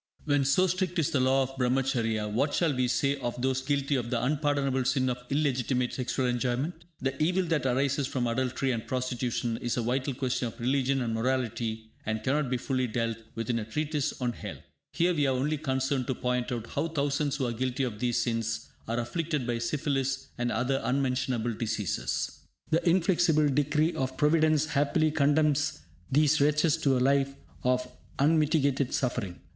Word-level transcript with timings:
When 0.25 0.45
so 0.45 0.65
strict 0.65 0.97
is 0.97 1.11
the 1.11 1.19
law 1.19 1.43
of 1.43 1.55
Brahmacharya, 1.57 2.27
what 2.27 2.55
shall 2.55 2.73
we 2.75 2.87
say 2.87 3.17
of 3.17 3.39
those 3.39 3.61
guilty 3.61 3.93
of 3.95 4.09
the 4.09 4.19
unpardonable 4.19 4.83
sin 4.83 5.11
of 5.11 5.23
illegitimate 5.29 5.93
sexual 5.93 6.25
enjoyment? 6.25 6.85
The 7.01 7.21
evil 7.21 7.43
that 7.43 7.67
arises 7.67 8.07
from 8.07 8.25
adultery 8.25 8.71
and 8.71 8.87
prostitution 8.87 9.57
is 9.57 9.77
a 9.77 9.83
vital 9.83 10.15
question 10.15 10.47
of 10.47 10.59
religion 10.59 11.03
and 11.03 11.13
morality 11.13 11.91
and 12.03 12.23
cannot 12.23 12.49
be 12.49 12.57
fully 12.57 12.87
dealt 12.87 13.15
with 13.35 13.51
in 13.51 13.59
a 13.59 13.63
treatise 13.63 14.19
on 14.19 14.33
health. 14.33 14.63
Here 14.91 15.13
we 15.13 15.27
are 15.27 15.35
only 15.35 15.59
concerned 15.59 16.07
to 16.07 16.15
point 16.15 16.51
out 16.51 16.65
how 16.71 16.87
thousands 16.87 17.35
who 17.35 17.45
are 17.45 17.53
guilty 17.53 17.83
of 17.83 17.99
these 17.99 18.17
sins 18.23 18.71
are 18.87 18.99
afflicted 18.99 19.45
by 19.45 19.59
syphilis 19.59 20.29
and 20.35 20.51
other 20.51 20.81
unmentionable 20.83 21.53
diseases. 21.53 22.39
The 22.71 22.83
inflexible 22.89 23.49
decree 23.49 23.93
of 23.93 24.17
Providence 24.17 24.65
happily 24.65 25.11
condemns 25.11 25.81
these 26.11 26.41
wretches 26.41 26.75
to 26.77 26.97
a 26.97 26.99
life 26.99 27.35
of 27.63 27.87
unmitigated 28.17 28.95
suffering. 28.95 29.39